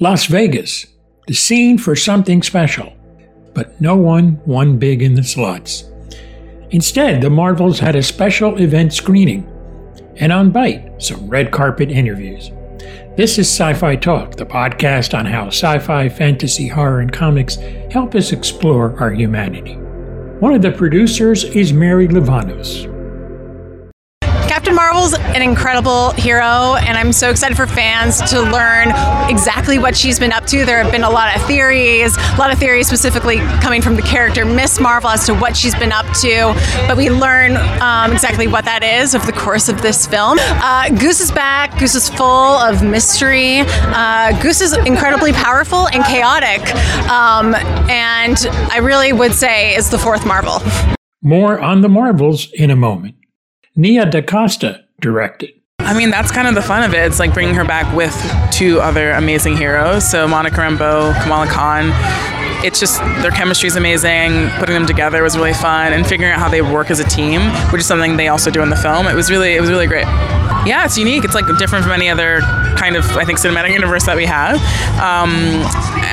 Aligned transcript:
Las 0.00 0.26
Vegas, 0.26 0.86
the 1.28 1.34
scene 1.34 1.78
for 1.78 1.94
something 1.94 2.42
special, 2.42 2.92
but 3.54 3.80
no 3.80 3.94
one 3.94 4.40
won 4.44 4.76
big 4.76 5.02
in 5.02 5.14
the 5.14 5.22
slots. 5.22 5.84
Instead, 6.70 7.22
the 7.22 7.30
Marvels 7.30 7.78
had 7.78 7.94
a 7.94 8.02
special 8.02 8.60
event 8.60 8.92
screening, 8.92 9.48
and 10.16 10.32
on 10.32 10.52
Byte, 10.52 11.00
some 11.00 11.28
red 11.28 11.52
carpet 11.52 11.92
interviews. 11.92 12.50
This 13.16 13.38
is 13.38 13.48
Sci 13.48 13.72
Fi 13.74 13.94
Talk, 13.94 14.34
the 14.34 14.44
podcast 14.44 15.16
on 15.16 15.26
how 15.26 15.46
sci 15.46 15.78
fi, 15.78 16.08
fantasy, 16.08 16.66
horror, 16.66 16.98
and 16.98 17.12
comics 17.12 17.54
help 17.92 18.16
us 18.16 18.32
explore 18.32 18.98
our 19.00 19.12
humanity. 19.12 19.76
One 20.40 20.54
of 20.54 20.62
the 20.62 20.72
producers 20.72 21.44
is 21.44 21.72
Mary 21.72 22.08
Captain 22.08 22.93
Marvel's 24.84 25.14
an 25.14 25.40
incredible 25.40 26.10
hero, 26.10 26.74
and 26.74 26.98
I'm 26.98 27.10
so 27.10 27.30
excited 27.30 27.56
for 27.56 27.66
fans 27.66 28.20
to 28.30 28.42
learn 28.42 28.90
exactly 29.30 29.78
what 29.78 29.96
she's 29.96 30.18
been 30.18 30.30
up 30.30 30.44
to. 30.48 30.66
There 30.66 30.82
have 30.82 30.92
been 30.92 31.04
a 31.04 31.08
lot 31.10 31.34
of 31.34 31.42
theories, 31.46 32.14
a 32.18 32.36
lot 32.36 32.52
of 32.52 32.58
theories 32.58 32.86
specifically 32.86 33.38
coming 33.62 33.80
from 33.80 33.96
the 33.96 34.02
character 34.02 34.44
Ms. 34.44 34.80
Marvel 34.80 35.08
as 35.08 35.24
to 35.24 35.34
what 35.34 35.56
she's 35.56 35.74
been 35.74 35.90
up 35.90 36.04
to, 36.18 36.52
but 36.86 36.98
we 36.98 37.08
learn 37.08 37.56
um, 37.80 38.12
exactly 38.12 38.46
what 38.46 38.66
that 38.66 38.82
is 38.82 39.14
over 39.14 39.24
the 39.24 39.32
course 39.32 39.70
of 39.70 39.80
this 39.80 40.06
film. 40.06 40.36
Uh, 40.38 40.90
Goose 40.90 41.20
is 41.20 41.32
back. 41.32 41.78
Goose 41.78 41.94
is 41.94 42.10
full 42.10 42.26
of 42.58 42.82
mystery. 42.82 43.60
Uh, 43.66 44.38
Goose 44.42 44.60
is 44.60 44.76
incredibly 44.86 45.32
powerful 45.32 45.88
and 45.88 46.04
chaotic, 46.04 46.60
um, 47.08 47.54
and 47.88 48.36
I 48.70 48.80
really 48.82 49.14
would 49.14 49.32
say 49.32 49.74
is 49.76 49.88
the 49.88 49.98
fourth 49.98 50.26
Marvel. 50.26 50.60
More 51.22 51.58
on 51.58 51.80
the 51.80 51.88
Marvels 51.88 52.52
in 52.52 52.70
a 52.70 52.76
moment. 52.76 53.14
Nia 53.76 54.06
DaCosta 54.06 54.84
directed. 55.00 55.50
I 55.80 55.94
mean, 55.94 56.10
that's 56.10 56.30
kind 56.30 56.46
of 56.46 56.54
the 56.54 56.62
fun 56.62 56.84
of 56.84 56.94
it. 56.94 57.04
It's 57.04 57.18
like 57.18 57.34
bringing 57.34 57.54
her 57.56 57.64
back 57.64 57.94
with 57.94 58.14
two 58.52 58.80
other 58.80 59.10
amazing 59.12 59.56
heroes. 59.56 60.08
So 60.08 60.28
Monica 60.28 60.56
Rambeau, 60.56 61.20
Kamala 61.22 61.46
Khan. 61.46 61.90
It's 62.64 62.80
just 62.80 62.98
their 63.20 63.32
chemistry 63.32 63.66
is 63.66 63.76
amazing. 63.76 64.48
Putting 64.58 64.74
them 64.74 64.86
together 64.86 65.22
was 65.22 65.36
really 65.36 65.52
fun, 65.52 65.92
and 65.92 66.06
figuring 66.06 66.32
out 66.32 66.38
how 66.38 66.48
they 66.48 66.62
work 66.62 66.90
as 66.90 67.00
a 67.00 67.04
team, 67.04 67.42
which 67.70 67.80
is 67.80 67.86
something 67.86 68.16
they 68.16 68.28
also 68.28 68.50
do 68.50 68.62
in 68.62 68.70
the 68.70 68.76
film. 68.76 69.06
It 69.06 69.14
was 69.14 69.30
really, 69.30 69.54
it 69.54 69.60
was 69.60 69.68
really 69.68 69.86
great. 69.86 70.06
Yeah, 70.64 70.84
it's 70.86 70.96
unique. 70.96 71.24
It's 71.24 71.34
like 71.34 71.44
different 71.58 71.84
from 71.84 71.92
any 71.92 72.08
other 72.08 72.40
kind 72.76 72.96
of, 72.96 73.04
I 73.18 73.24
think, 73.26 73.38
cinematic 73.38 73.72
universe 73.72 74.06
that 74.06 74.16
we 74.16 74.24
have. 74.24 74.56
Um, 74.98 75.60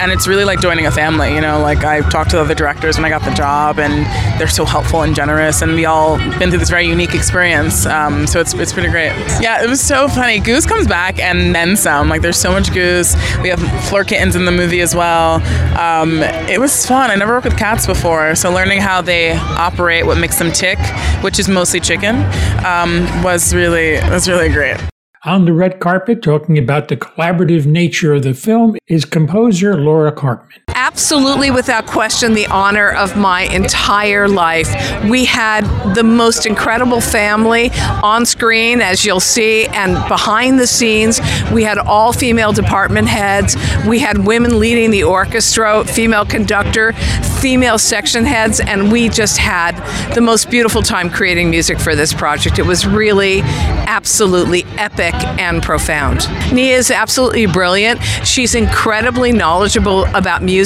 and 0.00 0.10
it's 0.10 0.26
really 0.26 0.44
like 0.44 0.60
joining 0.60 0.86
a 0.86 0.90
family. 0.90 1.34
You 1.34 1.40
know, 1.40 1.60
like 1.60 1.84
I 1.84 2.00
talked 2.00 2.30
to 2.30 2.36
the 2.36 2.42
other 2.42 2.54
directors 2.54 2.96
when 2.96 3.04
I 3.04 3.10
got 3.10 3.22
the 3.22 3.34
job, 3.34 3.78
and 3.78 4.06
they're 4.40 4.48
so 4.48 4.64
helpful 4.64 5.02
and 5.02 5.14
generous, 5.14 5.60
and 5.62 5.74
we 5.74 5.84
all 5.84 6.16
been 6.38 6.48
through 6.48 6.58
this 6.58 6.70
very 6.70 6.86
unique 6.86 7.14
experience. 7.14 7.86
Um, 7.86 8.26
so 8.26 8.40
it's 8.40 8.54
it's 8.54 8.72
pretty 8.72 8.88
great. 8.88 9.12
Yeah, 9.40 9.62
it 9.62 9.68
was 9.68 9.80
so 9.80 10.08
funny. 10.08 10.40
Goose 10.40 10.66
comes 10.66 10.86
back 10.86 11.18
and 11.18 11.54
then 11.54 11.76
some. 11.76 12.08
Like 12.08 12.22
there's 12.22 12.38
so 12.38 12.50
much 12.50 12.72
Goose. 12.72 13.14
We 13.42 13.48
have 13.50 13.60
Flerkittens 13.90 14.34
in 14.34 14.44
the 14.46 14.52
movie 14.52 14.80
as 14.80 14.94
well. 14.94 15.34
Um, 15.78 16.22
it 16.48 16.58
was 16.58 16.86
fun. 16.86 17.10
I 17.10 17.14
never 17.14 17.34
worked 17.34 17.44
with 17.44 17.58
cats 17.58 17.86
before, 17.86 18.34
so 18.34 18.50
learning 18.50 18.80
how 18.80 19.02
they 19.02 19.32
operate, 19.32 20.06
what 20.06 20.18
makes 20.18 20.38
them 20.38 20.50
tick, 20.50 20.78
which 21.22 21.38
is 21.38 21.48
mostly 21.48 21.80
chicken, 21.80 22.16
um, 22.64 23.06
was 23.22 23.54
really 23.54 23.94
was 24.10 24.28
really 24.28 24.48
great. 24.48 24.89
On 25.24 25.44
the 25.44 25.52
red 25.52 25.80
carpet, 25.80 26.22
talking 26.22 26.56
about 26.56 26.88
the 26.88 26.96
collaborative 26.96 27.66
nature 27.66 28.14
of 28.14 28.22
the 28.22 28.32
film, 28.32 28.78
is 28.86 29.04
composer 29.04 29.76
Laura 29.76 30.12
Karpman. 30.12 30.69
Absolutely, 30.74 31.50
without 31.50 31.86
question, 31.86 32.34
the 32.34 32.46
honor 32.46 32.90
of 32.90 33.16
my 33.16 33.42
entire 33.42 34.28
life. 34.28 34.68
We 35.08 35.24
had 35.24 35.64
the 35.94 36.02
most 36.02 36.46
incredible 36.46 37.00
family 37.00 37.70
on 38.02 38.26
screen, 38.26 38.80
as 38.80 39.04
you'll 39.04 39.20
see, 39.20 39.66
and 39.66 39.94
behind 40.08 40.58
the 40.58 40.66
scenes. 40.66 41.20
We 41.52 41.62
had 41.62 41.78
all 41.78 42.12
female 42.12 42.52
department 42.52 43.08
heads. 43.08 43.56
We 43.86 43.98
had 43.98 44.26
women 44.26 44.58
leading 44.58 44.90
the 44.90 45.04
orchestra, 45.04 45.84
female 45.84 46.24
conductor, 46.24 46.92
female 47.40 47.78
section 47.78 48.24
heads, 48.24 48.60
and 48.60 48.92
we 48.92 49.08
just 49.08 49.38
had 49.38 49.72
the 50.14 50.20
most 50.20 50.50
beautiful 50.50 50.82
time 50.82 51.08
creating 51.08 51.50
music 51.50 51.78
for 51.78 51.94
this 51.94 52.12
project. 52.12 52.58
It 52.58 52.66
was 52.66 52.86
really 52.86 53.40
absolutely 53.42 54.64
epic 54.76 55.14
and 55.38 55.62
profound. 55.62 56.28
Nia 56.52 56.76
is 56.76 56.90
absolutely 56.90 57.46
brilliant. 57.46 58.02
She's 58.24 58.54
incredibly 58.54 59.32
knowledgeable 59.32 60.04
about 60.14 60.42
music, 60.42 60.59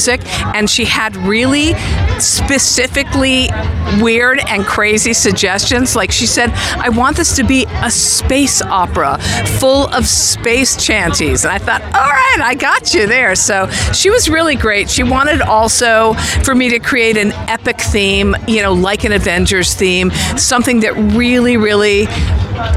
and 0.55 0.69
she 0.69 0.84
had 0.84 1.16
really 1.16 1.75
specifically 2.19 3.49
weird 4.00 4.41
and 4.49 4.65
crazy 4.65 5.12
suggestions. 5.12 5.97
Like 5.97 6.10
she 6.10 6.27
said, 6.27 6.50
I 6.77 6.88
want 6.88 7.16
this 7.16 7.37
to 7.37 7.44
be 7.44 7.66
a 7.82 7.91
space 7.91 8.62
opera 8.62 9.19
full 9.59 9.88
of 9.88 10.06
space 10.06 10.77
chanties. 10.77 11.44
And 11.44 11.53
I 11.53 11.59
thought, 11.59 11.83
all 11.83 11.91
right, 11.91 12.41
I 12.43 12.54
got 12.54 12.94
you 12.94 13.06
there. 13.06 13.34
So 13.34 13.69
she 13.93 14.10
was 14.10 14.28
really 14.28 14.56
great. 14.56 14.91
She 14.91 15.03
wanted 15.03 15.43
also 15.43 16.15
for 16.43 16.54
me 16.54 16.71
to 16.71 16.78
create 16.78 17.16
an 17.16 17.33
epic 17.49 17.81
theme, 17.81 18.37
you 18.47 18.62
know, 18.62 18.72
like 18.72 19.04
an 19.04 19.12
Avengers 19.12 19.75
theme, 19.75 20.10
something 20.37 20.81
that 20.81 20.94
really, 21.16 21.56
really 21.56 22.06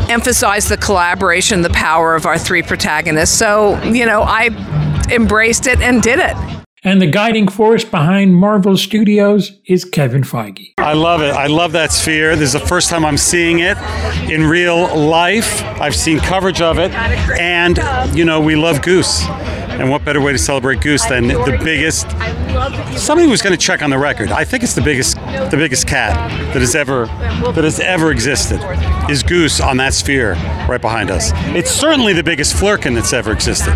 emphasized 0.09 0.69
the 0.69 0.77
collaboration, 0.77 1.61
the 1.61 1.69
power 1.69 2.15
of 2.15 2.25
our 2.25 2.37
three 2.37 2.61
protagonists. 2.61 3.37
So, 3.37 3.81
you 3.83 4.05
know, 4.05 4.23
I 4.23 4.49
embraced 5.11 5.67
it 5.67 5.79
and 5.81 6.01
did 6.01 6.19
it. 6.19 6.56
And 6.87 7.01
the 7.01 7.07
guiding 7.07 7.49
force 7.49 7.83
behind 7.83 8.33
Marvel 8.33 8.77
Studios 8.77 9.51
is 9.65 9.83
Kevin 9.83 10.21
Feige. 10.21 10.71
I 10.77 10.93
love 10.93 11.21
it. 11.21 11.31
I 11.31 11.47
love 11.47 11.73
that 11.73 11.91
sphere. 11.91 12.37
This 12.37 12.55
is 12.55 12.61
the 12.61 12.65
first 12.65 12.89
time 12.89 13.03
I'm 13.03 13.17
seeing 13.17 13.59
it 13.59 13.77
in 14.31 14.45
real 14.45 14.95
life. 14.97 15.61
I've 15.81 15.93
seen 15.93 16.17
coverage 16.21 16.61
of 16.61 16.79
it. 16.79 16.93
And, 16.93 17.77
you 18.17 18.23
know, 18.23 18.39
we 18.39 18.55
love 18.55 18.81
Goose. 18.81 19.25
And 19.27 19.89
what 19.89 20.05
better 20.05 20.21
way 20.21 20.31
to 20.31 20.37
celebrate 20.37 20.79
Goose 20.79 21.05
than 21.07 21.27
the 21.27 21.59
biggest 21.61 22.09
somebody 22.97 23.27
was 23.27 23.41
going 23.41 23.51
to 23.51 23.59
check 23.59 23.81
on 23.83 23.89
the 23.89 23.97
record. 23.97 24.31
I 24.31 24.45
think 24.45 24.63
it's 24.63 24.73
the 24.73 24.81
biggest 24.81 25.17
the 25.17 25.57
biggest 25.57 25.87
cat 25.87 26.15
that 26.53 26.61
has 26.61 26.73
ever 26.73 27.07
that 27.51 27.65
has 27.65 27.81
ever 27.81 28.11
existed 28.11 28.61
is 29.09 29.23
Goose 29.23 29.59
on 29.59 29.75
that 29.77 29.93
sphere 29.93 30.35
right 30.69 30.81
behind 30.81 31.11
us. 31.11 31.31
It's 31.53 31.69
certainly 31.69 32.13
the 32.13 32.23
biggest 32.23 32.55
Flerken 32.55 32.95
that's 32.95 33.11
ever 33.11 33.33
existed. 33.33 33.75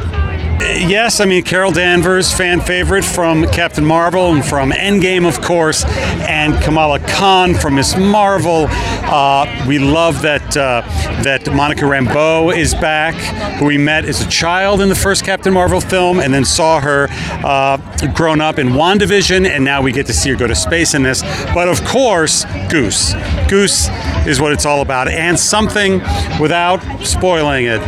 Yes, 0.61 1.19
I 1.19 1.25
mean 1.25 1.43
Carol 1.43 1.71
Danvers, 1.71 2.31
fan 2.31 2.61
favorite 2.61 3.03
from 3.03 3.47
Captain 3.47 3.83
Marvel 3.83 4.31
and 4.31 4.45
from 4.45 4.71
Endgame, 4.71 5.27
of 5.27 5.41
course, 5.41 5.83
and 5.85 6.61
Kamala 6.61 6.99
Khan 6.99 7.55
from 7.55 7.75
Ms. 7.75 7.97
Marvel. 7.97 8.67
Uh, 8.69 9.65
we 9.67 9.79
love 9.79 10.21
that 10.21 10.55
uh, 10.55 10.81
that 11.23 11.51
Monica 11.53 11.85
Rambeau 11.85 12.55
is 12.55 12.75
back, 12.75 13.15
who 13.59 13.65
we 13.65 13.77
met 13.77 14.05
as 14.05 14.21
a 14.21 14.29
child 14.29 14.81
in 14.81 14.89
the 14.89 14.95
first 14.95 15.25
Captain 15.25 15.51
Marvel 15.53 15.81
film, 15.81 16.19
and 16.19 16.31
then 16.33 16.45
saw 16.45 16.79
her 16.79 17.07
uh, 17.43 17.77
grown 18.13 18.39
up 18.39 18.59
in 18.59 18.69
WandaVision, 18.69 19.47
and 19.47 19.65
now 19.65 19.81
we 19.81 19.91
get 19.91 20.05
to 20.07 20.13
see 20.13 20.29
her 20.29 20.35
go 20.35 20.47
to 20.47 20.55
space 20.55 20.93
in 20.93 21.01
this. 21.01 21.23
But 21.53 21.69
of 21.69 21.83
course, 21.85 22.45
Goose. 22.69 23.13
Goose 23.49 23.89
is 24.27 24.39
what 24.39 24.51
it's 24.51 24.65
all 24.65 24.81
about, 24.81 25.07
and 25.07 25.39
something 25.39 26.01
without 26.39 26.81
spoiling 27.03 27.65
it 27.65 27.81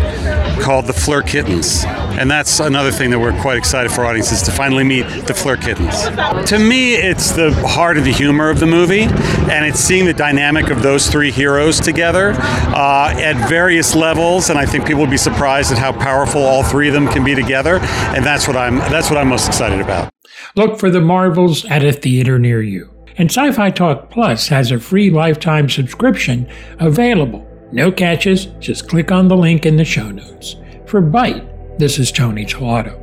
called 0.60 0.88
the 0.88 0.94
Flerkittens. 0.94 1.84
And 2.20 2.30
that's 2.30 2.60
another 2.60 2.92
thing 2.92 3.10
that 3.12 3.20
we're 3.20 3.40
quite 3.42 3.58
excited 3.58 3.92
for 3.92 4.06
audiences 4.06 4.42
to 4.44 4.52
finally 4.52 4.84
meet 4.84 5.04
the 5.04 5.34
Flerkittens. 5.34 6.46
To 6.48 6.60
me, 6.60 6.96
it's 6.96 7.32
the 7.32 7.52
heart 7.68 7.98
of 7.98 8.06
the 8.06 8.12
humor 8.12 8.50
of 8.50 8.60
the 8.60 8.66
movie, 8.66 9.04
and 9.04 9.66
it's 9.66 9.80
seeing 9.80 10.06
the 10.06 10.14
dynamic 10.14 10.70
of 10.70 10.82
those 10.82 11.08
three 11.08 11.32
heroes 11.32 11.80
together 11.80 12.34
uh, 12.34 13.14
at 13.18 13.50
various 13.50 13.96
levels. 13.96 14.50
And 14.50 14.60
I 14.60 14.66
think 14.66 14.86
people 14.86 15.04
will 15.04 15.12
be 15.12 15.18
surprised 15.18 15.72
at 15.72 15.78
how 15.78 15.92
powerful 15.92 16.42
all 16.42 16.64
three 16.64 16.88
of 16.88 16.94
them 16.94 17.08
can 17.08 17.24
be 17.24 17.36
together. 17.36 17.80
And 18.16 18.26
that's 18.26 18.48
what 18.48 18.58
I'm 18.58 18.78
that's 18.78 19.10
what 19.10 19.18
I'm 19.18 19.30
most 19.30 19.48
excited 19.48 19.82
about. 19.82 20.10
Look 20.56 20.80
for 20.80 20.90
the 20.90 21.02
Marvels 21.02 21.66
at 21.66 21.84
a 21.84 21.92
theater 21.92 22.38
near 22.40 22.62
you. 22.62 22.90
And 23.18 23.30
Sci 23.30 23.52
Fi 23.52 23.70
Talk 23.70 24.10
Plus 24.10 24.48
has 24.48 24.72
a 24.72 24.80
free 24.80 25.10
lifetime 25.10 25.70
subscription 25.70 26.50
available. 26.80 27.48
No 27.72 27.92
catches, 27.92 28.46
just 28.60 28.88
click 28.88 29.12
on 29.12 29.28
the 29.28 29.38
link 29.38 29.66
in 29.66 29.78
the 29.78 29.86
show 29.86 30.12
notes. 30.12 30.56
For 30.86 31.02
Byte, 31.02 31.48
this 31.78 31.98
is 32.00 32.12
Tony 32.12 32.46
Tellado. 32.46 33.03